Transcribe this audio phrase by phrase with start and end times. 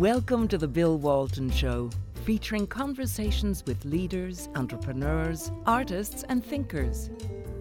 [0.00, 1.90] Welcome to the Bill Walton Show,
[2.24, 7.10] featuring conversations with leaders, entrepreneurs, artists, and thinkers.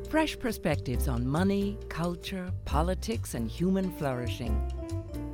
[0.09, 4.55] Fresh perspectives on money, culture, politics, and human flourishing.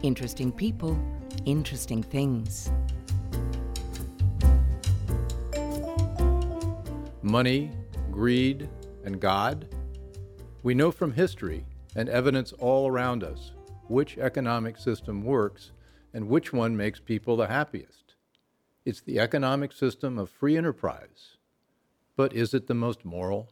[0.02, 0.98] Interesting people,
[1.46, 2.72] interesting things.
[7.22, 7.72] Money,
[8.10, 8.68] greed,
[9.04, 9.68] and God?
[10.64, 13.52] We know from history and evidence all around us
[13.90, 15.70] which economic system works
[16.16, 18.16] and which one makes people the happiest.
[18.86, 21.36] It's the economic system of free enterprise.
[22.16, 23.52] But is it the most moral?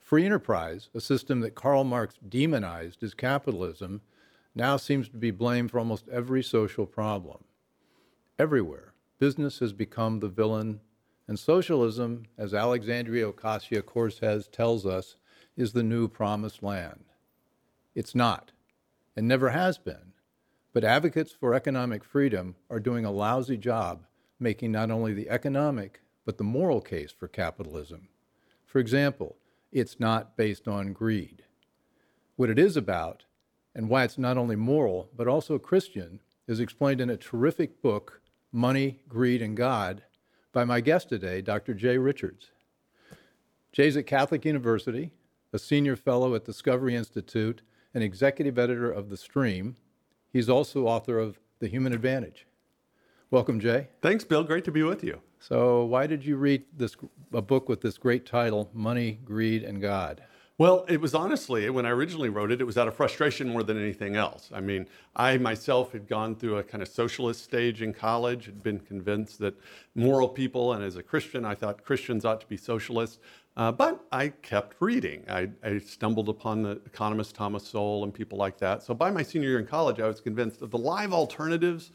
[0.00, 4.00] Free enterprise, a system that Karl Marx demonized as capitalism,
[4.56, 7.44] now seems to be blamed for almost every social problem.
[8.40, 10.80] Everywhere, business has become the villain,
[11.28, 15.14] and socialism, as Alexandria Ocasio Cortez tells us,
[15.56, 17.04] is the new promised land.
[17.94, 18.50] It's not,
[19.14, 20.14] and never has been.
[20.78, 24.04] But advocates for economic freedom are doing a lousy job
[24.38, 28.06] making not only the economic, but the moral case for capitalism.
[28.64, 29.34] For example,
[29.72, 31.42] it's not based on greed.
[32.36, 33.24] What it is about,
[33.74, 38.20] and why it's not only moral, but also Christian, is explained in a terrific book,
[38.52, 40.04] Money, Greed, and God,
[40.52, 41.74] by my guest today, Dr.
[41.74, 42.52] Jay Richards.
[43.72, 45.10] Jay's at Catholic University,
[45.52, 47.62] a senior fellow at Discovery Institute,
[47.92, 49.74] and executive editor of The Stream,
[50.32, 52.46] He's also author of The Human Advantage.
[53.30, 53.88] Welcome, Jay.
[54.02, 54.44] Thanks, Bill.
[54.44, 55.20] Great to be with you.
[55.40, 56.96] So, why did you read this
[57.32, 60.22] a book with this great title, Money, Greed, and God?
[60.58, 63.62] Well, it was honestly, when I originally wrote it, it was out of frustration more
[63.62, 64.50] than anything else.
[64.52, 68.60] I mean, I myself had gone through a kind of socialist stage in college, had
[68.60, 69.54] been convinced that
[69.94, 73.20] moral people, and as a Christian, I thought Christians ought to be socialists.
[73.58, 75.24] Uh, but I kept reading.
[75.28, 78.84] I, I, stumbled upon the economist Thomas Sowell and people like that.
[78.84, 81.90] So by my senior year in college, I was convinced that the live alternatives,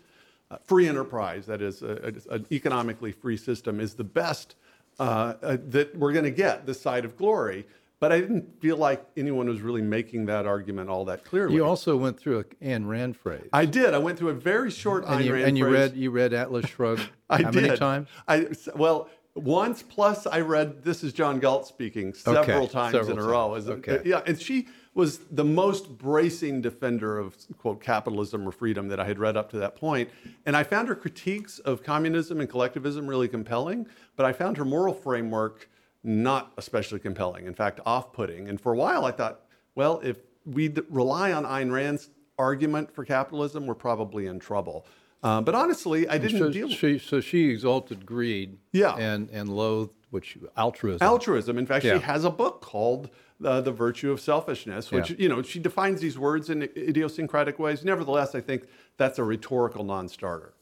[0.52, 4.56] uh, free enterprise, that is, a, a, an economically free system, is the best
[5.00, 7.66] uh, uh that we're going to get this side of glory.
[8.02, 11.56] But I didn't feel like anyone was really making that argument all that clearly.
[11.56, 13.48] You also went through an Ayn Rand phrase.
[13.54, 13.94] I did.
[13.94, 16.34] I went through a very short and Ayn you, Rand And you read you read
[16.34, 17.10] Atlas Shrugged.
[17.30, 17.64] I how did.
[17.64, 18.10] many times?
[18.28, 22.74] I well once plus I read this is John Galt speaking several okay.
[22.74, 23.54] times several in a row.
[23.54, 23.70] times.
[23.70, 24.02] okay.
[24.06, 29.06] Yeah, and she was the most bracing defender of quote capitalism or freedom that I
[29.06, 30.10] had read up to that point.
[30.46, 34.66] And I found her critiques of communism and collectivism really compelling, but I found her
[34.66, 35.68] moral framework
[36.04, 37.48] not especially compelling.
[37.48, 38.50] In fact, off-putting.
[38.50, 39.42] And for a while I thought,
[39.74, 44.86] well, if we rely on Ayn Rand's argument for capitalism, we're probably in trouble.
[45.24, 46.70] Uh, but honestly, I didn't so deal.
[46.70, 48.96] She, so she exalted greed, yeah.
[48.96, 51.06] and and loathed which altruism.
[51.06, 51.58] Altruism.
[51.58, 51.96] In fact, yeah.
[51.96, 53.10] she has a book called
[53.44, 55.16] uh, "The Virtue of Selfishness," which yeah.
[55.20, 57.86] you know she defines these words in idiosyncratic ways.
[57.86, 58.68] Nevertheless, I think
[58.98, 60.54] that's a rhetorical non-starter.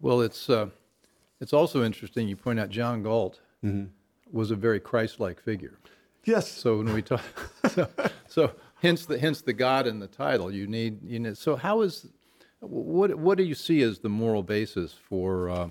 [0.00, 0.70] Well, it's uh,
[1.40, 2.26] it's also interesting.
[2.26, 3.86] You point out John Galt mm-hmm.
[4.32, 5.78] was a very Christ-like figure.
[6.24, 6.50] Yes.
[6.50, 7.22] So when we talk,
[7.70, 7.88] so,
[8.26, 8.52] so
[8.82, 10.52] hence the hence the God in the title.
[10.52, 11.34] You need you know.
[11.34, 12.08] So how is
[12.60, 15.68] what what do you see as the moral basis for uh,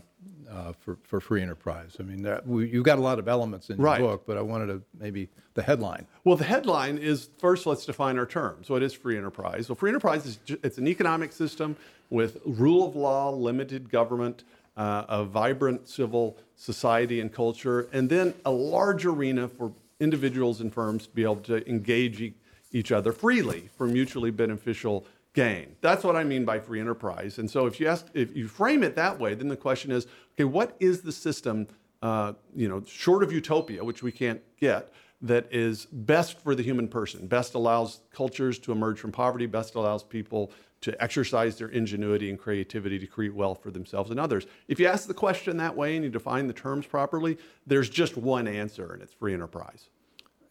[0.50, 1.98] uh, for for free enterprise?
[2.00, 4.00] I mean, that, we, you've got a lot of elements in right.
[4.00, 6.08] your book, but I wanted to maybe the headline.
[6.24, 7.66] Well, the headline is first.
[7.66, 8.70] Let's define our terms.
[8.70, 9.70] What is free enterprise?
[9.70, 11.76] Well, free enterprise is it's an economic system
[12.10, 14.46] with rule of law, limited government,
[14.78, 20.74] uh, a vibrant civil society and culture, and then a large arena for individuals and
[20.74, 22.34] firms to be able to engage e-
[22.72, 25.06] each other freely for mutually beneficial
[25.38, 25.76] gain.
[25.82, 27.38] That's what I mean by free enterprise.
[27.38, 30.08] And so if you ask, if you frame it that way, then the question is,
[30.34, 31.68] okay, what is the system,
[32.02, 36.64] uh, you know, short of utopia, which we can't get, that is best for the
[36.64, 41.70] human person, best allows cultures to emerge from poverty, best allows people to exercise their
[41.70, 44.48] ingenuity and creativity to create wealth for themselves and others.
[44.68, 47.38] If you ask the question that way and you define the terms properly,
[47.68, 49.90] there's just one answer, and it's free enterprise.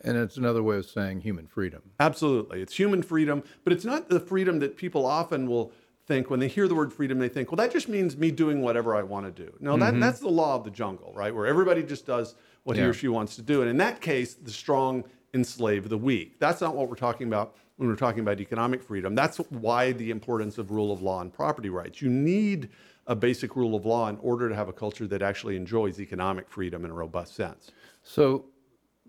[0.07, 1.83] And it's another way of saying human freedom.
[2.01, 2.63] Absolutely.
[2.63, 5.73] It's human freedom, but it's not the freedom that people often will
[6.07, 8.63] think when they hear the word freedom, they think, well, that just means me doing
[8.63, 9.53] whatever I want to do.
[9.59, 9.81] No, mm-hmm.
[9.81, 11.35] that, that's the law of the jungle, right?
[11.35, 12.85] Where everybody just does what yeah.
[12.85, 13.61] he or she wants to do.
[13.61, 15.05] And in that case, the strong
[15.35, 16.39] enslave the weak.
[16.39, 19.15] That's not what we're talking about when we're talking about economic freedom.
[19.15, 22.01] That's why the importance of rule of law and property rights.
[22.01, 22.71] You need
[23.07, 26.49] a basic rule of law in order to have a culture that actually enjoys economic
[26.49, 27.71] freedom in a robust sense.
[28.03, 28.47] So,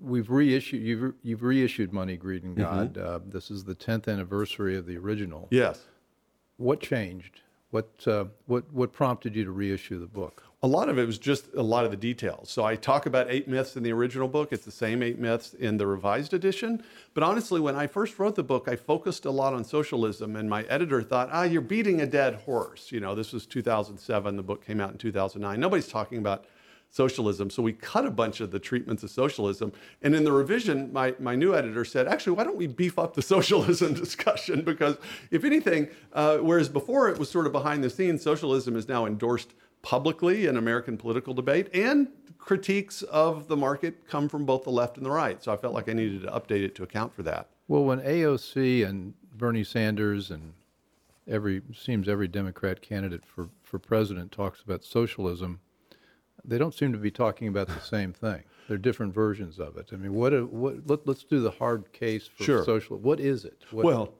[0.02, 3.16] we've reissued you've, you've reissued money greed and god mm-hmm.
[3.16, 5.86] uh, this is the 10th anniversary of the original yes
[6.58, 10.44] what changed What, uh, what, what prompted you to reissue the book?
[10.64, 12.50] A lot of it was just a lot of the details.
[12.50, 14.52] So I talk about eight myths in the original book.
[14.52, 16.84] It's the same eight myths in the revised edition.
[17.14, 20.50] But honestly, when I first wrote the book, I focused a lot on socialism, and
[20.50, 22.92] my editor thought, ah, you're beating a dead horse.
[22.92, 24.36] You know, this was 2007.
[24.36, 25.60] The book came out in 2009.
[25.60, 26.46] Nobody's talking about
[26.90, 27.50] socialism.
[27.50, 29.74] So we cut a bunch of the treatments of socialism.
[30.02, 33.14] And in the revision, my, my new editor said, actually, why don't we beef up
[33.14, 34.62] the socialism discussion?
[34.62, 34.98] Because
[35.32, 39.06] if anything, uh, whereas before it was sort of behind the scenes, socialism is now
[39.06, 44.70] endorsed publicly in American political debate, and critiques of the market come from both the
[44.70, 45.44] left and the right.
[45.44, 47.50] So I felt like I needed to update it to account for that.
[47.68, 50.54] Well, when AOC and Bernie Sanders and
[51.28, 55.60] every seems every Democrat candidate for, for president talks about socialism,
[56.48, 58.44] they don't seem to be talking about the same thing.
[58.68, 59.90] They're different versions of it.
[59.94, 62.66] I mean, what, what let, us do the hard case for sure.
[62.66, 62.98] social.
[62.98, 63.64] What is it?
[63.72, 64.14] What, well,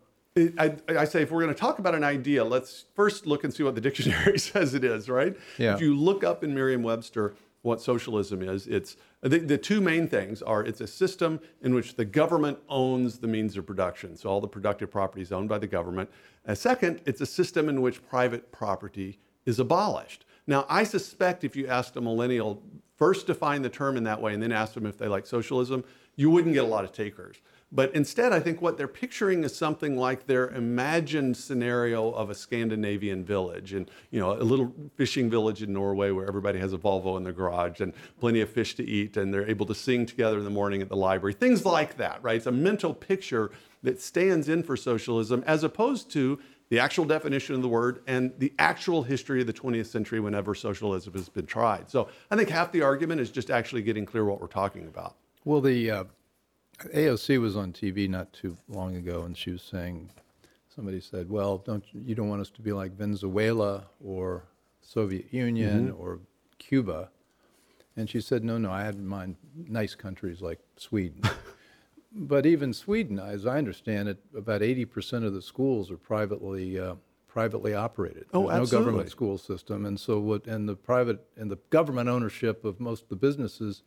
[0.58, 3.54] I, I, say if we're going to talk about an idea, let's first look and
[3.54, 5.36] see what the dictionary says it is, right?
[5.58, 5.74] Yeah.
[5.74, 10.42] If you look up in Merriam-Webster what socialism is, it's the, the two main things
[10.42, 14.40] are it's a system in which the government owns the means of production, so all
[14.40, 16.10] the productive property is owned by the government.
[16.46, 20.24] And second, it's a system in which private property is abolished.
[20.48, 22.64] Now, I suspect if you asked a millennial,
[22.96, 25.84] first define the term in that way and then ask them if they like socialism,
[26.16, 27.38] you wouldn't get a lot of takers.
[27.70, 32.36] But instead, I think what they're picturing is something like their imagined scenario of a
[32.36, 36.78] Scandinavian village and, you know, a little fishing village in Norway where everybody has a
[36.78, 37.92] Volvo in their garage and
[38.22, 40.88] plenty of fish to eat and they're able to sing together in the morning at
[40.88, 41.34] the library.
[41.34, 42.38] Things like that, right?
[42.38, 43.52] It's a mental picture
[43.84, 48.34] that stands in for socialism as opposed to the actual definition of the word and
[48.40, 51.90] the actual history of the 20th century whenever socialism has been tried.
[51.90, 55.16] So I think half the argument is just actually getting clear what we're talking about.
[55.46, 56.04] Well, the uh,
[56.94, 60.10] AOC was on TV not too long ago, and she was saying,
[60.78, 64.44] somebody said, "Well, don't you don't want us to be like Venezuela or
[64.82, 66.02] Soviet Union mm-hmm.
[66.02, 66.20] or
[66.60, 67.10] Cuba?"
[67.96, 71.22] And she said, "No, no, I had in mind nice countries like Sweden."
[72.12, 76.96] but even Sweden, as I understand it, about 80% of the schools are privately uh,
[77.28, 78.26] privately operated.
[78.34, 78.80] Oh, There's absolutely.
[78.80, 80.48] no government school system, and so what?
[80.48, 83.84] And the private and the government ownership of most of the businesses.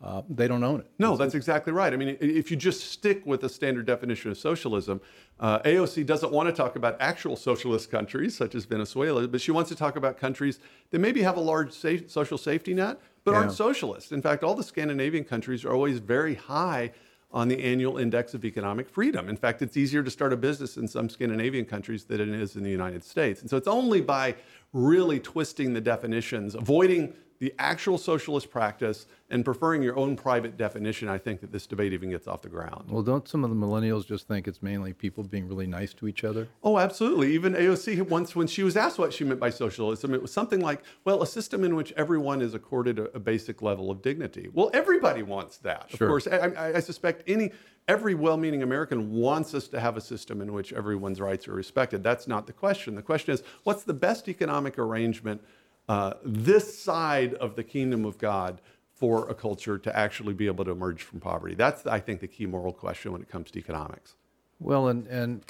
[0.00, 0.86] Uh, they don't own it.
[1.00, 1.92] No, that's exactly right.
[1.92, 5.00] I mean, if you just stick with the standard definition of socialism,
[5.40, 9.50] uh, AOC doesn't want to talk about actual socialist countries such as Venezuela, but she
[9.50, 10.60] wants to talk about countries
[10.92, 13.38] that maybe have a large safe, social safety net, but yeah.
[13.38, 14.12] aren't socialist.
[14.12, 16.92] In fact, all the Scandinavian countries are always very high
[17.30, 19.28] on the annual index of economic freedom.
[19.28, 22.56] In fact, it's easier to start a business in some Scandinavian countries than it is
[22.56, 23.42] in the United States.
[23.42, 24.34] And so it's only by
[24.72, 31.08] really twisting the definitions, avoiding the actual socialist practice and preferring your own private definition,
[31.08, 32.90] I think that this debate even gets off the ground.
[32.90, 36.08] Well, don't some of the millennials just think it's mainly people being really nice to
[36.08, 36.48] each other?
[36.62, 37.34] Oh, absolutely.
[37.34, 40.60] Even AOC once, when she was asked what she meant by socialism, it was something
[40.60, 44.48] like, well, a system in which everyone is accorded a, a basic level of dignity.
[44.52, 45.90] Well, everybody wants that.
[45.90, 46.06] Sure.
[46.06, 47.52] Of course, I, I suspect any
[47.88, 52.02] every well-meaning American wants us to have a system in which everyone's rights are respected.
[52.02, 52.94] That's not the question.
[52.94, 55.42] The question is, what's the best economic arrangement
[55.88, 58.60] uh, this side of the kingdom of God
[58.94, 61.54] for a culture to actually be able to emerge from poverty?
[61.54, 64.16] That's, I think, the key moral question when it comes to economics.
[64.60, 65.44] Well, and, and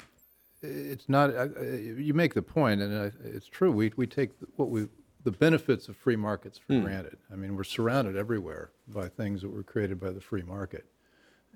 [0.61, 3.71] it's not, uh, you make the point, and it's true.
[3.71, 4.87] We, we take what we,
[5.23, 6.83] the benefits of free markets for mm.
[6.83, 7.17] granted.
[7.31, 10.85] I mean, we're surrounded everywhere by things that were created by the free market.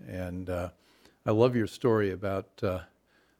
[0.08, 0.70] And uh,
[1.26, 2.80] I love your story about uh,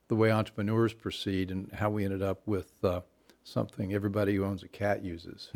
[0.08, 3.02] the way entrepreneurs proceed and how we ended up with uh,
[3.44, 5.52] something everybody who owns a cat uses.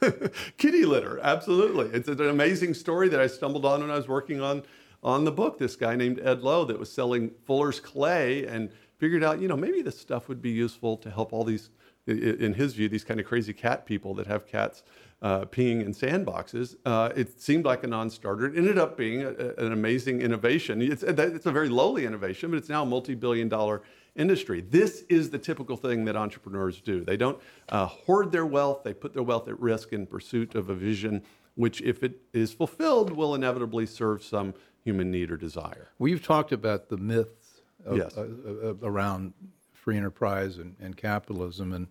[0.56, 1.86] Kitty litter, absolutely.
[1.86, 4.62] It's an amazing story that I stumbled on when I was working on
[5.02, 5.58] on the book.
[5.58, 9.56] This guy named Ed Lowe that was selling Fuller's clay and figured out, you know,
[9.56, 11.70] maybe this stuff would be useful to help all these,
[12.06, 14.82] in his view, these kind of crazy cat people that have cats
[15.22, 16.76] uh, peeing in sandboxes.
[16.84, 18.46] Uh, it seemed like a non-starter.
[18.46, 20.82] It ended up being a, a, an amazing innovation.
[20.82, 23.82] It's, it's a very lowly innovation, but it's now a multi-billion dollar
[24.16, 24.60] industry.
[24.60, 27.04] This is the typical thing that entrepreneurs do.
[27.04, 30.68] They don't uh, hoard their wealth, they put their wealth at risk in pursuit of
[30.68, 31.22] a vision,
[31.54, 35.90] which, if it is fulfilled, will inevitably serve some human need or desire.
[35.98, 38.16] We've talked about the myths of, yes.
[38.16, 38.26] uh,
[38.64, 39.32] uh, around
[39.72, 41.72] free enterprise and, and, capitalism.
[41.72, 41.88] And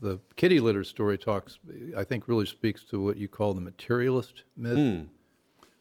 [0.00, 1.58] the kitty litter story talks,
[1.96, 4.76] I think, really speaks to what you call the materialist myth.
[4.76, 5.06] Mm.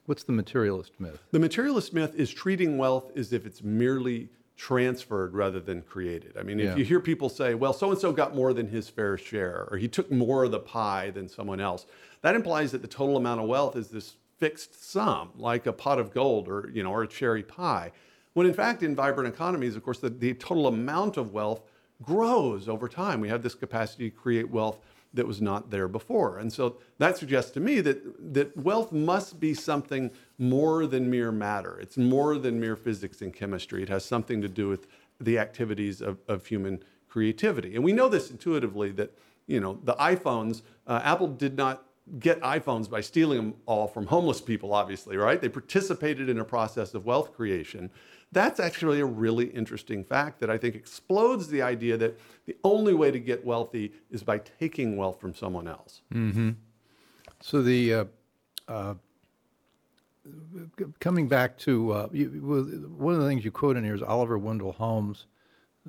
[0.06, 1.20] What's the materialist myth?
[1.32, 6.38] The materialist myth is treating wealth as if it's merely transferred rather than created.
[6.40, 6.76] I mean, if yeah.
[6.76, 9.78] you hear people say, well, so and so got more than his fair share, or
[9.78, 11.86] he took more of the pie than someone else,
[12.22, 16.00] that implies that the total amount of wealth is this fixed sum, like a pot
[16.00, 17.92] of gold or, you know, or a cherry pie.
[18.34, 21.62] When in fact, in vibrant economies, of course, the, the total amount of wealth
[22.04, 23.22] grows over time.
[23.22, 24.80] We have this capacity to create wealth
[25.14, 26.40] that was not there before.
[26.40, 31.32] And so that suggests to me that, that wealth must be something more than mere
[31.32, 31.80] matter.
[31.80, 33.82] It's more than mere physics and chemistry.
[33.82, 34.88] It has something to do with
[35.22, 37.75] the activities of, of human creativity.
[37.75, 41.86] And we know this intuitively that, you know, the iPhones, uh, Apple did not
[42.20, 45.42] get iPhones by stealing them all from homeless people, obviously, right?
[45.42, 47.90] They participated in a process of wealth creation.
[48.36, 52.94] That's actually a really interesting fact that I think explodes the idea that the only
[52.94, 56.01] way to get wealthy is by taking wealth from someone else.
[56.13, 56.50] Mm-hmm.
[57.39, 58.06] So the uh,
[58.68, 58.94] uh,
[61.00, 62.27] coming back to uh, you,
[62.98, 65.27] one of the things you quote in here is Oliver Wendell Holmes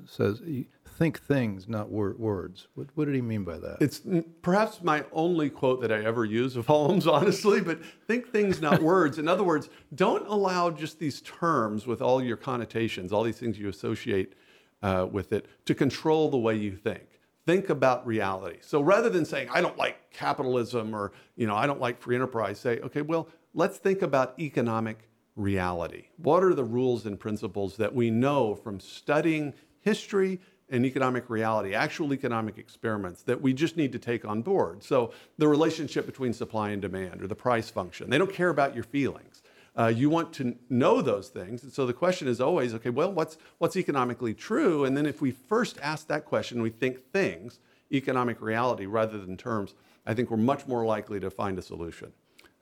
[0.05, 0.41] says,
[0.85, 3.77] "Think things, not wor- words." What, what, did he mean by that?
[3.79, 4.01] It's
[4.41, 7.61] perhaps my only quote that I ever use of Holmes, honestly.
[7.61, 9.17] But think things, not words.
[9.17, 13.57] In other words, don't allow just these terms with all your connotations, all these things
[13.57, 14.33] you associate
[14.81, 17.03] uh, with it, to control the way you think.
[17.45, 18.57] Think about reality.
[18.61, 22.15] So rather than saying, "I don't like capitalism," or you know, "I don't like free
[22.15, 26.07] enterprise," say, "Okay, well, let's think about economic." reality.
[26.17, 31.73] What are the rules and principles that we know from studying history and economic reality,
[31.73, 34.83] actual economic experiments that we just need to take on board.
[34.83, 38.75] So, the relationship between supply and demand or the price function, they don't care about
[38.75, 39.41] your feelings.
[39.77, 41.61] Uh, you want to know those things.
[41.61, 44.85] And so the question is always okay, well, what's, what's economically true?
[44.85, 47.59] And then if we first ask that question, we think things,
[47.93, 52.11] economic reality rather than terms, I think we're much more likely to find a solution.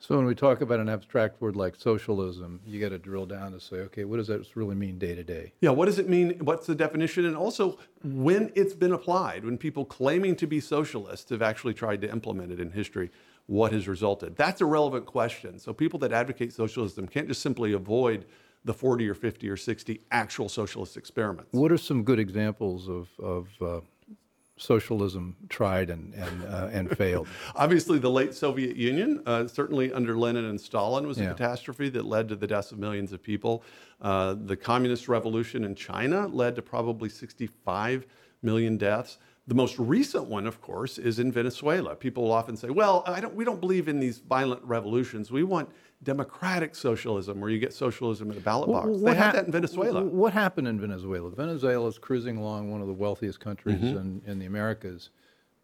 [0.07, 3.53] So when we talk about an abstract word like socialism, you got to drill down
[3.53, 5.53] to say, okay, what does that really mean day to day?
[5.61, 6.37] Yeah, what does it mean?
[6.41, 7.25] What's the definition?
[7.25, 12.01] And also when it's been applied, when people claiming to be socialists have actually tried
[12.01, 13.09] to implement it in history,
[13.47, 14.35] what has resulted?
[14.35, 15.57] That's a relevant question.
[15.57, 18.27] So people that advocate socialism can't just simply avoid
[18.63, 21.49] the 40 or 50 or 60 actual socialist experiments.
[21.51, 23.81] What are some good examples of, of uh,
[24.57, 27.27] socialism tried and and, uh, and failed.
[27.55, 31.29] Obviously, the late Soviet Union, uh, certainly under Lenin and Stalin, was a yeah.
[31.29, 33.63] catastrophe that led to the deaths of millions of people.
[34.01, 38.05] Uh, the communist revolution in China led to probably 65
[38.41, 39.17] million deaths.
[39.47, 41.95] The most recent one, of course, is in Venezuela.
[41.95, 45.31] People often say, "Well, don't, we don't believe in these violent revolutions.
[45.31, 45.69] We want
[46.03, 48.87] democratic socialism, where you get socialism in the ballot box.
[48.87, 50.03] What they had that in Venezuela.
[50.03, 51.29] What happened in Venezuela?
[51.31, 53.97] Venezuela is cruising along one of the wealthiest countries mm-hmm.
[53.97, 55.09] in, in the Americas,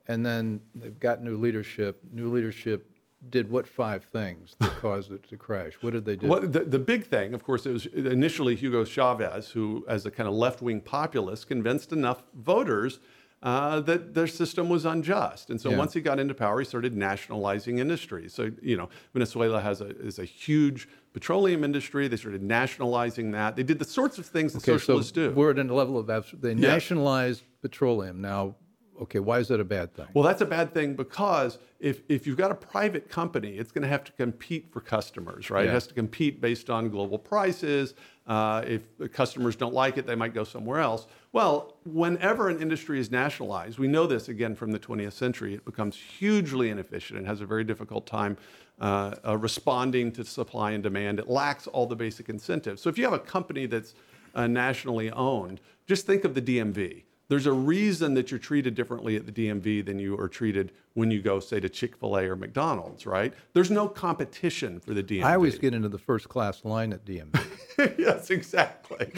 [0.08, 2.02] and then they've got new leadership.
[2.12, 2.88] New leadership
[3.30, 5.74] did what five things that caused it to crash?
[5.82, 6.28] What did they do?
[6.28, 10.12] Well, the, the big thing, of course, it was initially Hugo Chavez, who, as a
[10.12, 13.00] kind of left wing populist, convinced enough voters
[13.44, 15.50] uh, that their system was unjust.
[15.50, 15.78] And so yeah.
[15.78, 18.34] once he got into power, he started nationalizing industries.
[18.34, 22.08] So, you know, Venezuela has a, is a huge petroleum industry.
[22.08, 23.56] They started nationalizing that.
[23.56, 25.36] They did the sorts of things that socialists so do.
[25.36, 26.74] We're at a level of absolute, they yeah.
[26.74, 28.22] nationalized petroleum.
[28.22, 28.56] Now,
[29.02, 30.08] okay, why is that a bad thing?
[30.14, 33.82] Well, that's a bad thing because if, if you've got a private company, it's going
[33.82, 35.66] to have to compete for customers, right?
[35.66, 35.72] Yeah.
[35.72, 37.96] It has to compete based on global prices.
[38.32, 41.06] Uh, if customers don't like it, they might go somewhere else.
[41.34, 45.66] Well, whenever an industry is nationalized, we know this again from the 20th century, it
[45.66, 48.38] becomes hugely inefficient and has a very difficult time
[48.80, 51.20] uh, uh, responding to supply and demand.
[51.20, 52.82] It lacks all the basic incentives.
[52.82, 53.96] So if you have a company that's
[54.34, 57.04] uh, nationally owned, just think of the DMV.
[57.32, 61.12] There's a reason that you're treated differently at the DMV than you are treated when
[61.12, 63.34] you go, say, to Chick fil A or McDonald's, right?
[63.54, 65.24] There's no competition for the DMV.
[65.24, 67.98] I always get into the first class line at DMV.
[67.98, 69.14] yes, exactly.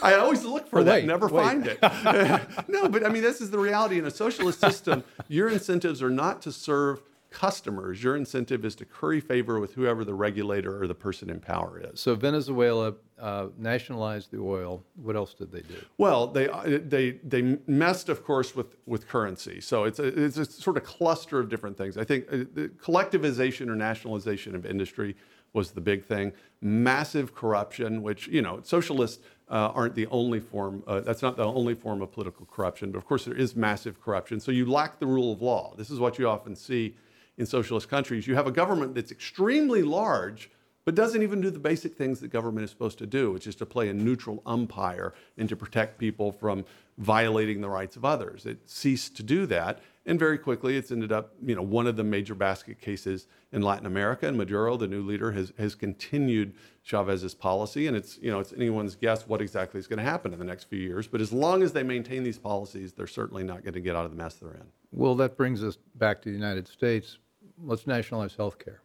[0.00, 1.42] I always look for oh, that, wait, never wait.
[1.42, 1.82] find it.
[2.68, 3.98] no, but I mean, this is the reality.
[3.98, 8.84] In a socialist system, your incentives are not to serve customers, your incentive is to
[8.84, 12.00] curry favor with whoever the regulator or the person in power is.
[12.00, 14.82] So Venezuela uh, nationalized the oil.
[14.96, 15.76] What else did they do?
[15.98, 16.46] Well, they
[16.78, 19.60] they they messed, of course, with with currency.
[19.60, 21.96] So it's a, it's a sort of cluster of different things.
[21.98, 25.16] I think uh, the collectivization or nationalization of industry
[25.52, 26.32] was the big thing.
[26.60, 29.22] Massive corruption, which you know, socialists.
[29.50, 32.98] Uh, aren't the only form, uh, that's not the only form of political corruption, but
[32.98, 34.38] of course there is massive corruption.
[34.38, 35.72] So you lack the rule of law.
[35.74, 36.94] This is what you often see
[37.38, 38.26] in socialist countries.
[38.26, 40.50] You have a government that's extremely large,
[40.84, 43.54] but doesn't even do the basic things that government is supposed to do, which is
[43.56, 46.64] to play a neutral umpire and to protect people from
[46.96, 48.46] violating the rights of others.
[48.46, 51.96] It ceased to do that, and very quickly it's ended up, you know, one of
[51.96, 54.26] the major basket cases in Latin America.
[54.26, 58.54] And Maduro, the new leader, has has continued Chavez's policy, and it's you know it's
[58.54, 61.06] anyone's guess what exactly is going to happen in the next few years.
[61.06, 64.06] But as long as they maintain these policies, they're certainly not going to get out
[64.06, 64.66] of the mess they're in.
[64.90, 67.18] Well, that brings us back to the United States
[67.64, 68.80] let's nationalize health care.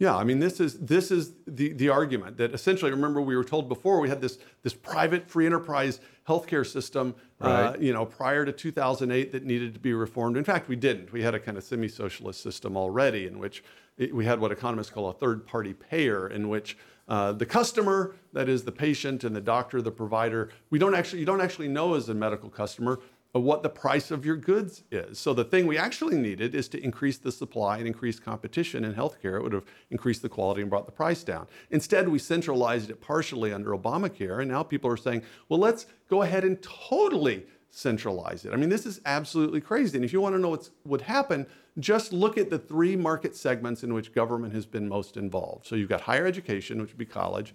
[0.00, 2.90] Yeah, I mean, this is this is the the argument that essentially.
[2.90, 7.74] Remember, we were told before we had this this private free enterprise healthcare system, uh,
[7.78, 10.38] you know, prior to 2008 that needed to be reformed.
[10.38, 11.12] In fact, we didn't.
[11.12, 13.62] We had a kind of semi-socialist system already, in which
[13.98, 18.48] it, we had what economists call a third-party payer, in which uh, the customer, that
[18.48, 21.94] is the patient and the doctor, the provider, we don't actually you don't actually know
[21.94, 23.00] as a medical customer
[23.32, 25.18] what the price of your goods is.
[25.18, 28.94] So the thing we actually needed is to increase the supply and increase competition in
[28.94, 29.36] healthcare.
[29.36, 31.46] It would have increased the quality and brought the price down.
[31.70, 36.22] Instead, we centralized it partially under Obamacare, and now people are saying, well, let's go
[36.22, 38.52] ahead and totally centralize it.
[38.52, 39.96] I mean, this is absolutely crazy.
[39.96, 41.46] And if you want to know what would happen,
[41.78, 45.66] just look at the three market segments in which government has been most involved.
[45.66, 47.54] So you've got higher education, which would be college,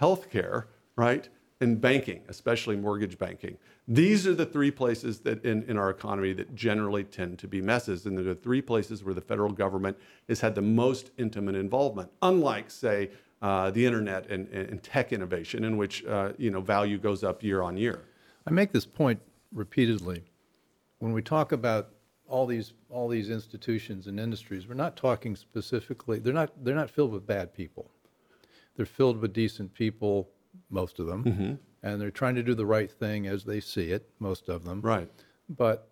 [0.00, 0.64] healthcare,
[0.96, 1.28] right?
[1.62, 3.56] And banking, especially mortgage banking.
[3.86, 7.60] These are the three places that in, in our economy that generally tend to be
[7.60, 8.04] messes.
[8.04, 9.96] And they're the three places where the federal government
[10.28, 13.10] has had the most intimate involvement, unlike, say,
[13.42, 17.42] uh, the internet and, and tech innovation, in which uh, you know value goes up
[17.42, 17.98] year on year.
[18.46, 19.20] I make this point
[19.52, 20.24] repeatedly.
[20.98, 21.90] When we talk about
[22.28, 26.90] all these, all these institutions and industries, we're not talking specifically, they're not, they're not
[26.90, 27.90] filled with bad people.
[28.76, 30.30] They're filled with decent people,
[30.70, 31.54] most of them, mm-hmm.
[31.82, 34.80] and they're trying to do the right thing as they see it, most of them.
[34.80, 35.08] Right.
[35.48, 35.88] But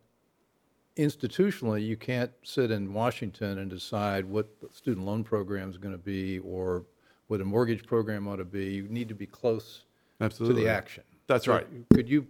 [0.97, 5.95] institutionally, you can't sit in Washington and decide what the student loan program is going
[5.95, 6.85] to be or
[7.29, 8.67] what a mortgage program ought to be.
[8.67, 9.85] You need to be close
[10.21, 10.63] Absolutely.
[10.63, 11.05] to the action.
[11.27, 11.67] That's So right.
[11.95, 12.27] Could you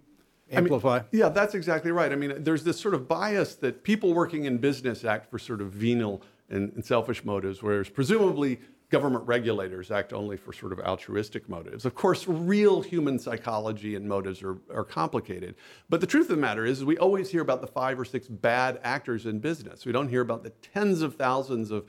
[0.52, 1.00] I mean, amplify?
[1.10, 2.12] yeah, that's exactly right.
[2.12, 5.60] I mean, there's this sort of bias that people working in business act for sort
[5.60, 8.60] of venal and, and selfish motives, whereas presumably
[8.90, 11.84] government regulators act only for sort of altruistic motives.
[11.84, 15.54] Of course, real human psychology and motives are, are complicated.
[15.88, 18.26] But the truth of the matter is, we always hear about the five or six
[18.26, 19.86] bad actors in business.
[19.86, 21.86] We don't hear about the tens of thousands of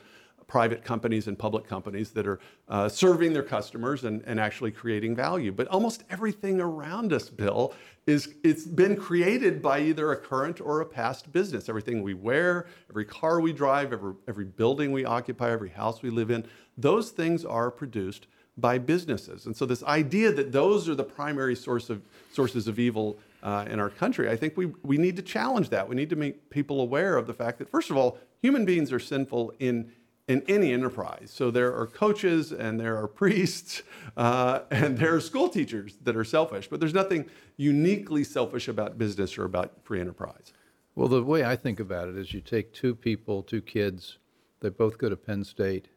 [0.51, 5.15] private companies and public companies that are uh, serving their customers and, and actually creating
[5.15, 5.49] value.
[5.49, 7.73] But almost everything around us, Bill,
[8.05, 11.69] is it's been created by either a current or a past business.
[11.69, 16.09] Everything we wear, every car we drive, every, every building we occupy, every house we
[16.09, 16.45] live in,
[16.77, 18.27] those things are produced
[18.57, 19.45] by businesses.
[19.45, 22.01] And so this idea that those are the primary source of
[22.33, 25.87] sources of evil uh, in our country, I think we, we need to challenge that.
[25.87, 28.91] We need to make people aware of the fact that, first of all, human beings
[28.91, 29.89] are sinful in
[30.31, 31.31] in any enterprise.
[31.33, 33.83] So there are coaches and there are priests
[34.17, 38.97] uh, and there are school teachers that are selfish, but there's nothing uniquely selfish about
[38.97, 40.53] business or about free enterprise.
[40.95, 44.17] Well, the way I think about it is you take two people, two kids,
[44.61, 45.87] they both go to Penn State.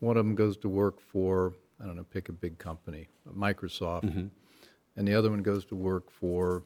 [0.00, 4.04] One of them goes to work for, I don't know, pick a big company, Microsoft,
[4.96, 6.62] and the other one goes to work for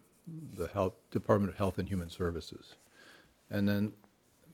[0.57, 2.75] the health, Department of Health and Human Services.
[3.51, 3.93] And then,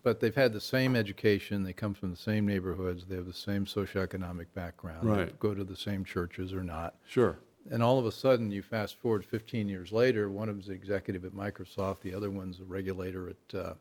[0.05, 3.33] but they've had the same education, they come from the same neighborhoods, they have the
[3.33, 5.38] same socioeconomic background, they Right.
[5.40, 6.95] go to the same churches or not.
[7.09, 7.38] Sure.
[7.71, 10.75] And all of a sudden, you fast forward 15 years later, one of them's an
[10.75, 13.75] executive at Microsoft, the other one's a regulator at, uh,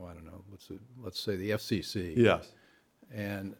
[0.00, 0.68] oh, I don't know, let's,
[1.00, 2.14] let's say the FCC.
[2.16, 2.52] Yes.
[3.12, 3.54] And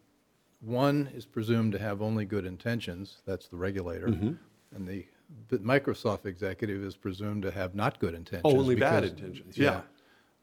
[0.60, 4.08] one is presumed to have only good intentions, that's the regulator.
[4.08, 4.32] Mm-hmm.
[4.74, 5.06] And the,
[5.48, 8.52] the Microsoft executive is presumed to have not good intentions.
[8.52, 9.82] Oh, only bad intentions, yeah.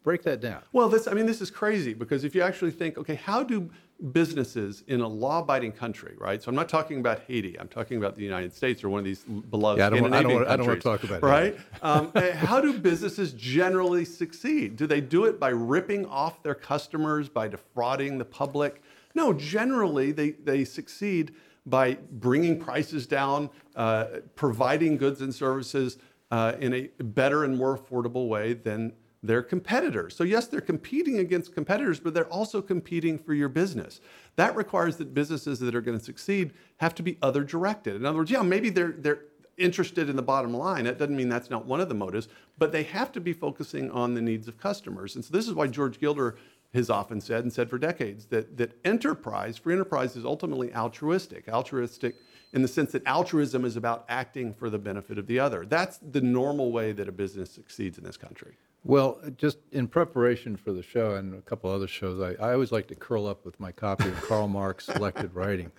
[0.04, 0.64] Break that down.
[0.72, 3.70] Well, this, I mean, this is crazy because if you actually think, okay, how do
[4.12, 6.42] businesses in a law abiding country, right?
[6.42, 9.06] So I'm not talking about Haiti, I'm talking about the United States or one of
[9.06, 11.56] these beloved Yeah, I don't wa- I don't I don't wanna countries, talk about Right?
[11.84, 14.76] um, eh, how do businesses generally succeed?
[14.76, 18.82] Do they do it by ripping off their customers, by defrauding the public?
[19.14, 21.36] No, generally they, they succeed
[21.68, 26.00] by bringing prices down, uh, providing goods and services
[26.32, 30.16] uh, in a better and more affordable way than their competitors.
[30.16, 34.02] So, yes, they're competing against competitors, but they're also competing for your business.
[34.36, 37.96] That requires that businesses that are going to succeed have to be other directed.
[37.96, 39.26] In other words, yeah, maybe they're, they're
[39.58, 40.86] interested in the bottom line.
[40.86, 43.92] That doesn't mean that's not one of the motives, but they have to be focusing
[43.92, 45.16] on the needs of customers.
[45.16, 46.36] And so, this is why George Gilder
[46.74, 51.48] has often said and said for decades that, that enterprise, free enterprise, is ultimately altruistic.
[51.50, 52.16] Altruistic
[52.54, 55.66] in the sense that altruism is about acting for the benefit of the other.
[55.66, 58.58] That's the normal way that a business succeeds in this country.
[58.84, 62.72] Well, just in preparation for the show and a couple other shows, I, I always
[62.72, 65.72] like to curl up with my copy of Karl Marx Selected Writing.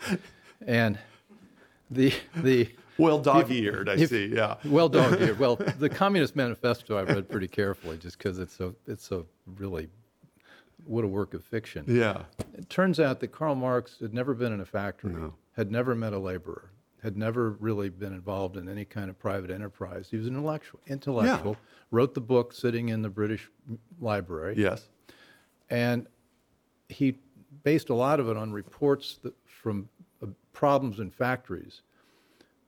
[0.67, 0.99] And
[1.91, 4.27] the, the, Well, dog-eared, I if- see.
[4.27, 4.55] Yeah.
[4.65, 5.39] well, dog eared.
[5.41, 9.27] Well, the Communist Manifesto I read pretty carefully just because it's so, it's so
[9.59, 9.89] really,
[10.85, 11.85] what a work of fiction.
[11.89, 12.23] Yeah.
[12.57, 15.17] It turns out that Karl Marx had never been in a factory,
[15.57, 16.71] had never met a laborer,
[17.03, 20.07] had never really been involved in any kind of private enterprise.
[20.11, 21.57] He was an intellectual, intellectual
[21.91, 23.51] wrote the book sitting in the British
[24.01, 24.89] Library, Yes.
[25.69, 26.07] and
[26.89, 27.17] he
[27.65, 29.89] based a lot of it on reports that, from
[30.23, 31.83] uh, problems in factories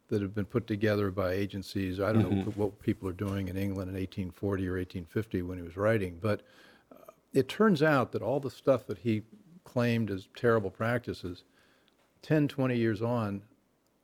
[0.09, 1.99] that have been put together by agencies.
[2.01, 5.65] I don't know what people are doing in England in 1840 or 1850 when he
[5.65, 6.43] was writing, but
[6.93, 6.97] uh,
[7.33, 9.23] it turns out that all the stuff that he
[9.65, 11.45] claimed as terrible practices,
[12.23, 13.43] 10, 20 years on,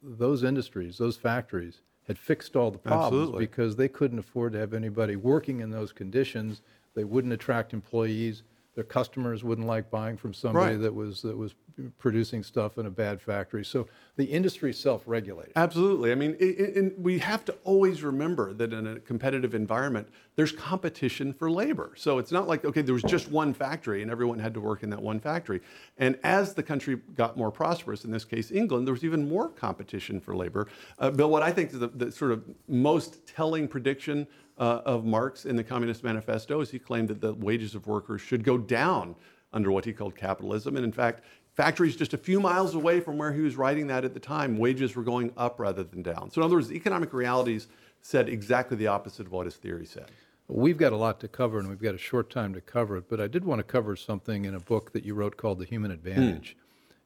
[0.02, 3.46] those industries, those factories, had fixed all the problems Absolutely.
[3.46, 6.62] because they couldn't afford to have anybody working in those conditions.
[6.94, 8.42] They wouldn't attract employees.
[8.74, 10.82] Their customers wouldn't like buying from somebody Right.
[10.82, 11.54] that was that was
[11.98, 13.64] producing stuff in a bad factory.
[13.64, 15.52] So the industry self-regulated.
[15.56, 16.12] Absolutely.
[16.12, 20.08] I mean, i i and we have to always remember that in a competitive environment,
[20.36, 21.92] there's competition for labor.
[21.96, 24.82] So it's not like, okay, there was just one factory and everyone had to work
[24.82, 25.60] in that one factory.
[25.98, 29.48] And as the country got more prosperous, in this case, England, there was even more
[29.48, 30.68] competition for labor.
[30.98, 34.26] Uh, Bill, what I think is the, the sort of most telling prediction
[34.60, 38.20] uh, of Marx in the Communist Manifesto is he claimed that the wages of workers
[38.20, 39.16] should go down
[39.52, 40.76] under what he called capitalism.
[40.76, 44.04] And in fact, factories just a few miles away from where he was writing that
[44.04, 46.30] at the time, wages were going up rather than down.
[46.30, 47.68] So, in other words, economic realities
[48.02, 50.10] said exactly the opposite of what his theory said.
[50.46, 53.08] We've got a lot to cover, and we've got a short time to cover it.
[53.08, 55.64] But I did want to cover something in a book that you wrote called The
[55.64, 56.56] Human Advantage.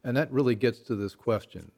[0.02, 1.70] And that really gets to this question.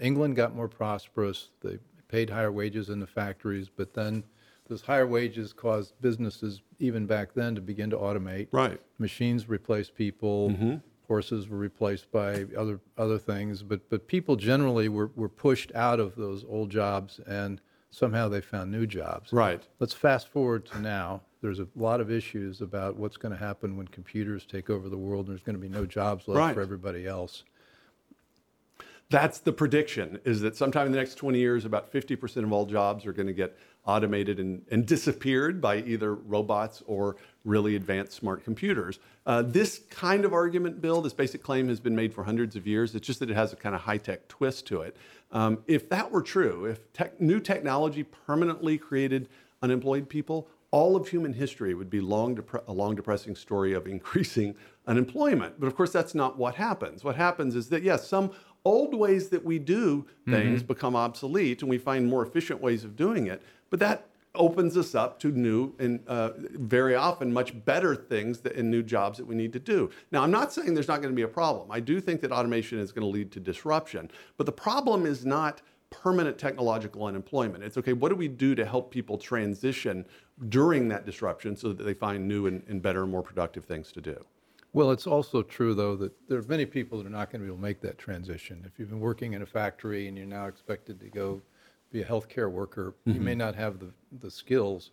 [0.00, 4.22] England got more prosperous, they paid higher wages in the factories, but then
[4.68, 8.48] those higher wages caused businesses, even back then, to begin to automate.
[8.50, 8.80] Right.
[8.98, 10.50] Machines replaced people.
[10.50, 10.74] Mm-hmm.
[11.06, 16.00] Horses were replaced by other other things, but but people generally were, were pushed out
[16.00, 19.30] of those old jobs, and somehow they found new jobs.
[19.30, 19.62] Right.
[19.80, 21.20] Let's fast forward to now.
[21.42, 24.96] There's a lot of issues about what's going to happen when computers take over the
[24.96, 25.26] world.
[25.26, 26.54] and There's going to be no jobs left Right.
[26.54, 27.44] for everybody else.
[29.10, 32.64] That's the prediction is that sometime in the next 20 years, about 50% of all
[32.64, 38.12] jobs are going to get automated and, and disappeared by either robots or really advanced
[38.12, 38.98] smart computers.
[39.26, 42.66] Uh, this kind of argument, Bill, this basic claim has been made for hundreds of
[42.66, 42.94] years.
[42.94, 44.96] It's just that it has a kind of high tech twist to it.
[45.32, 49.28] Um, if that were true, if tech, new technology permanently created
[49.62, 53.86] unemployed people, all of human history would be long depre- a long depressing story of
[53.86, 54.54] increasing
[54.86, 55.58] unemployment.
[55.60, 57.04] But of course, that's not what happens.
[57.04, 58.32] What happens is that, yes, some
[58.64, 62.96] old ways that we do things become obsolete and we find more efficient ways of
[62.96, 63.42] doing it.
[63.70, 68.56] But that opens us up to new and uh, very often much better things that,
[68.56, 69.90] and new jobs that we need to do.
[70.10, 71.70] Now, I'm not saying there's not going to be a problem.
[71.70, 74.10] I do think that automation is going to lead to disruption.
[74.36, 77.62] But the problem is not permanent technological unemployment.
[77.62, 80.04] It's okay, what do we do to help people transition
[80.48, 83.92] during that disruption so that they find new and, and better and more productive things
[83.92, 84.24] to do?
[84.74, 87.44] Well, it's also true, though, that there are many people that are not going to
[87.44, 88.64] be able to make that transition.
[88.66, 91.40] If you've been working in a factory and you're now expected to go
[91.92, 93.38] be a healthcare worker, you may mm-hmm.
[93.38, 94.90] not have the, the skills.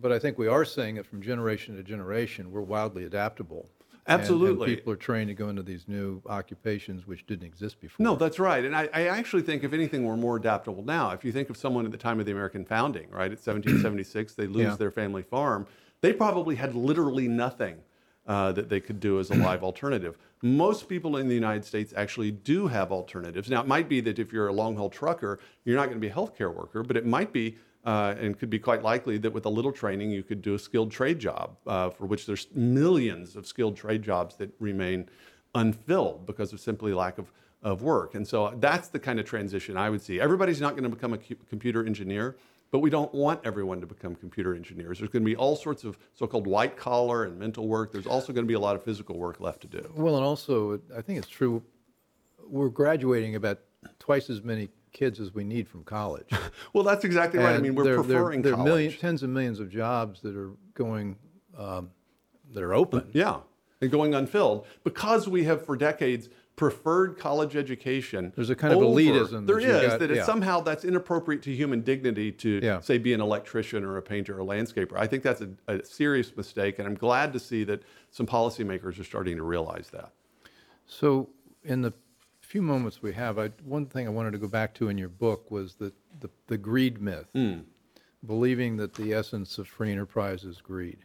[0.00, 3.68] But I think we are saying that from generation to generation, we're wildly adaptable.
[4.06, 4.68] And- Absolutely.
[4.68, 8.04] And people are trained to go into these new occupations which didn't exist before.
[8.04, 8.64] No, that's right.
[8.64, 11.10] And I, I actually think, if anything, we're more adaptable now.
[11.10, 14.34] If you think of someone at the time of the American founding, right, at 1776,
[14.34, 14.76] they lose Yeah.
[14.76, 15.66] their family farm.
[16.02, 17.78] They probably had literally nothing
[18.26, 20.18] uh, that they could do as a live alternative.
[20.42, 23.48] Most people in the United States actually do have alternatives.
[23.48, 26.00] Now, it might be that if you're a long haul trucker, you're not going to
[26.00, 27.56] be a healthcare worker, but it might be.
[27.84, 30.58] Uh, and could be quite likely that with a little training, you could do a
[30.58, 35.08] skilled trade job, uh, for which there's millions of skilled trade jobs that remain
[35.54, 38.16] unfilled because of simply lack of, of work.
[38.16, 40.20] And so that's the kind of transition I would see.
[40.20, 42.36] Everybody's not going to become a cu- computer engineer,
[42.76, 44.98] but we don't want everyone to become computer engineers.
[44.98, 47.90] There's going to be all sorts of so called white collar and mental work.
[47.90, 49.90] There's also going to be a lot of physical work left to do.
[49.96, 51.62] Well, and also, I think it's true,
[52.46, 53.60] we're graduating about
[53.98, 56.28] twice as many kids as we need from college.
[56.74, 57.54] Well, that's exactly right.
[57.54, 58.68] I mean, we're there- there- preferring there are college.
[58.70, 61.16] million- tens of millions of jobs that are going,
[61.56, 61.90] um,
[62.52, 63.08] that are open.
[63.14, 63.38] Yeah,
[63.80, 68.32] and going unfilled because we have for decades preferred college education.
[68.34, 70.24] There's a kind of elitism There that is got- that it's yeah.
[70.24, 72.80] somehow that's inappropriate to human dignity to Yeah.
[72.80, 74.94] say be an electrician or a painter or a landscaper.
[74.96, 78.98] I think that's a, a serious mistake, and I'm glad to see that some policymakers
[78.98, 80.12] are starting to realize that.
[80.86, 81.28] So,
[81.62, 81.92] in the
[82.40, 85.08] few moments we have, I, one thing I wanted to go back to in your
[85.10, 87.58] book was the, the, the greed myth, Hmm.
[88.24, 90.98] believing that the essence of free enterprise is greed.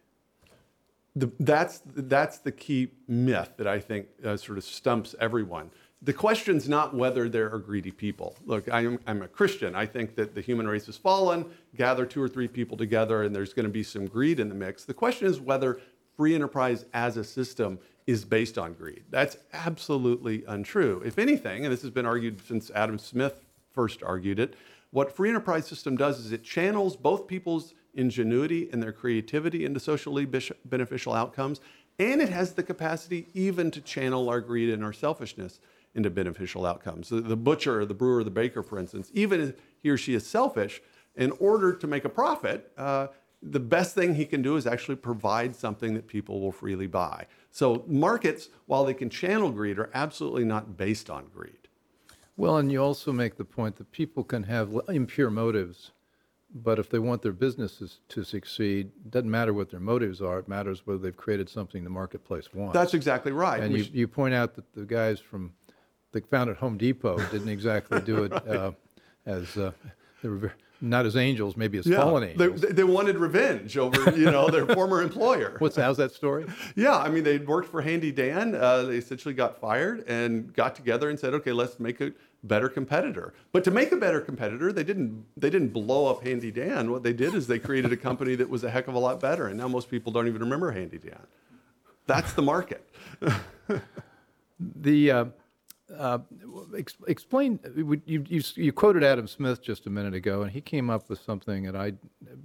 [1.15, 5.69] The, that's that's the key myth that I think uh, sort of stumps everyone.
[6.03, 8.35] The question's not whether there are greedy people.
[8.45, 9.75] Look, I'm, I'm a Christian.
[9.75, 11.45] I think that the human race has fallen.
[11.75, 14.55] Gather two or three people together, and there's going to be some greed in the
[14.55, 14.83] mix.
[14.83, 15.79] The question is whether
[16.17, 19.03] free enterprise as a system is based on greed.
[19.11, 21.03] That's absolutely untrue.
[21.05, 23.35] If anything, and this has been argued since Adam Smith
[23.71, 24.55] first argued it,
[24.89, 29.79] what free enterprise system does is it channels both people's ingenuity and their creativity into
[29.79, 31.61] socially beneficial outcomes,
[31.99, 35.59] and it has the capacity even to channel our greed and our selfishness
[35.93, 37.09] into beneficial outcomes.
[37.09, 40.25] The, the butcher, the brewer, the baker, for instance, even if he or she is
[40.25, 40.81] selfish,
[41.15, 43.07] in order to make a profit, uh,
[43.43, 47.25] the best thing he can do is actually provide something that people will freely buy.
[47.49, 51.67] So markets, while they can channel greed, are absolutely not based on greed.
[52.37, 55.91] Well, and you also make the point that people can have impure motives,
[56.53, 60.39] but if they want their businesses to succeed, it doesn't matter what their motives are.
[60.39, 62.73] It matters whether they've created something the marketplace wants.
[62.73, 63.61] That's exactly right.
[63.61, 65.53] And you, you point out that the guys from
[66.11, 68.71] that founded Home Depot didn't exactly do it uh,
[69.25, 69.71] as uh,
[70.21, 72.61] they were not as angels, maybe as yeah, fallen angels.
[72.61, 75.55] They, they wanted revenge over, you know, their former employer.
[75.59, 76.45] What's how's that story?
[76.75, 78.55] Yeah, I mean, they worked for Handy Dan.
[78.55, 82.11] Uh, they essentially got fired and got together and said, okay, let's make a
[82.43, 83.33] better competitor.
[83.51, 86.91] But to make a better competitor, they didn't they didn't blow up Handy Dan.
[86.91, 89.19] What they did is they created a company that was a heck of a lot
[89.19, 89.47] better.
[89.47, 91.25] And now most people don't even remember Handy Dan.
[92.07, 92.87] That's the market.
[94.59, 95.25] the uh,
[95.97, 96.19] uh,
[96.77, 97.59] ex- explain.
[97.75, 101.21] You, you, you quoted Adam Smith just a minute ago, and he came up with
[101.21, 101.93] something that I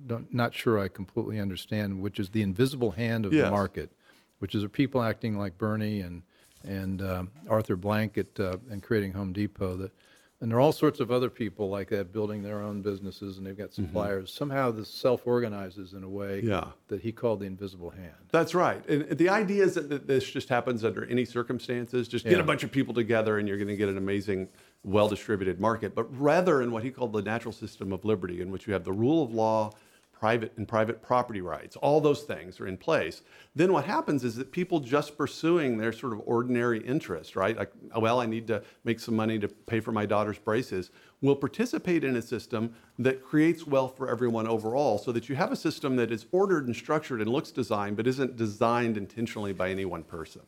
[0.06, 3.46] don't not sure I completely understand, which is the invisible hand of yes.
[3.46, 3.92] the market,
[4.40, 6.22] which is people acting like Bernie and
[6.66, 9.92] and uh, Arthur Blank at uh, and creating Home Depot that
[10.40, 13.46] and there are all sorts of other people like that building their own businesses and
[13.46, 13.86] they've got mm-hmm.
[13.86, 14.30] suppliers.
[14.30, 14.36] Mm-hmm.
[14.36, 16.68] Somehow this self organizes in a way yeah.
[16.88, 18.12] that he called the invisible hand.
[18.32, 18.86] That's right.
[18.86, 22.06] And the idea is that this just happens under any circumstances.
[22.06, 22.40] Just get yeah.
[22.40, 24.48] a bunch of people together and you're going to get an amazing,
[24.84, 25.94] well distributed market.
[25.94, 28.84] But rather in what he called the natural system of liberty, in which you have
[28.84, 29.72] the rule of law
[30.18, 33.22] private and private property rights, all those things are in place.
[33.54, 37.56] Then what happens is that people just pursuing their sort of ordinary interest, right?
[37.56, 40.90] Like, oh, well, I need to make some money to pay for my daughter's braces,
[41.20, 45.52] will participate in a system that creates wealth for everyone overall so that you have
[45.52, 49.70] a system that is ordered and structured and looks designed, but isn't designed intentionally by
[49.70, 50.40] any one person.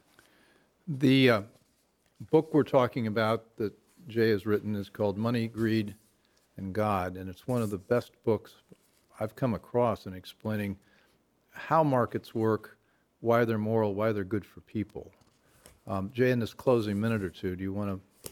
[0.87, 1.42] The uh,
[2.31, 3.74] book we're talking about that
[4.09, 5.94] Jay has written is called Money, Greed,
[6.57, 8.54] and God, and it's one of the best books
[9.20, 10.76] I've come across in explaining
[11.50, 12.78] how markets work,
[13.20, 15.12] why they're moral, why they're good for people.
[15.87, 18.31] Um, Jay, in this closing minute or two, do you want to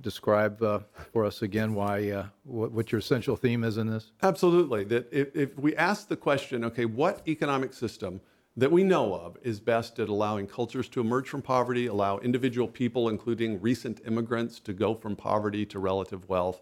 [0.00, 0.80] describe uh,
[1.12, 4.12] for us again why uh, what, what, your essential theme is in this?
[4.22, 4.84] Absolutely.
[4.84, 8.20] That if, if we ask the question, okay, what economic system
[8.56, 12.68] that we know of is best at allowing cultures to emerge from poverty, allow individual
[12.68, 16.60] people, including recent immigrants, to go from poverty to relative wealth,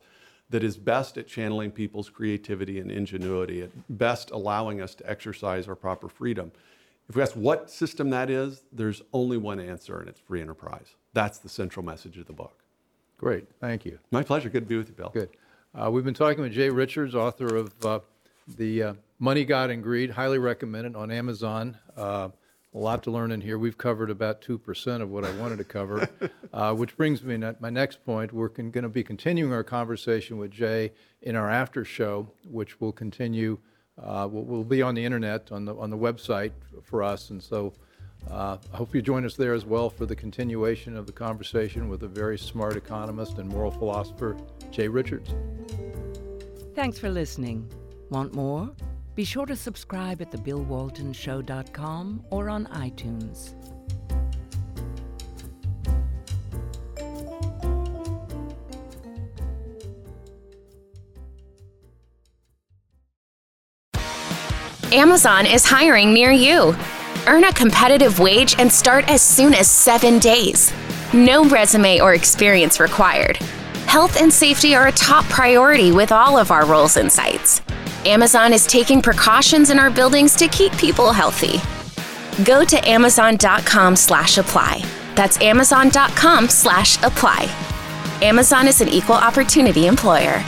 [0.50, 5.66] that is best at channeling people's creativity and ingenuity, at best allowing us to exercise
[5.68, 6.52] our proper freedom.
[7.08, 10.94] If we ask what system that is, there's only one answer, and it's free enterprise.
[11.12, 12.62] That's the central message of the book.
[13.18, 13.98] Great, thank you.
[14.10, 14.48] My pleasure.
[14.48, 15.10] Good to be with you, Bill.
[15.12, 15.30] Good.
[15.74, 18.00] Uh, we've been talking with Jay Richards, author of uh,
[18.56, 20.10] the uh, Money, God, and Greed.
[20.10, 21.78] Highly recommended on Amazon.
[22.76, 23.58] A lot to learn in here.
[23.58, 26.10] We've covered about 2% of what I wanted to cover,
[26.52, 28.34] uh, which brings me to my next point.
[28.34, 32.92] We're going to be continuing our conversation with Jay in our after show, which will
[32.92, 33.56] continue,
[33.96, 37.30] uh, will, will, be on the internet, on the, on the website for us.
[37.30, 37.72] And so
[38.30, 41.88] uh, I hope you join us there as well for the continuation of the conversation
[41.88, 44.36] with a very smart economist and moral philosopher,
[44.70, 45.34] Jay Richards.
[46.74, 47.72] Thanks for listening.
[48.10, 48.70] Want more?
[49.16, 53.54] Be sure to subscribe at thebillwaltonshow.com or on iTunes.
[64.92, 66.76] Amazon is hiring near you.
[67.26, 70.72] Earn a competitive wage and start as soon as seven days.
[71.14, 73.38] No resume or experience required.
[73.86, 77.62] Health and safety are a top priority with all of our roles and sites.
[78.06, 81.58] Amazon is taking precautions in our buildings to keep people healthy.
[82.44, 84.84] Go to amazon.com slash apply.
[85.16, 87.52] That's amazon.com slash apply.
[88.22, 90.40] Amazon is an equal opportunity employer.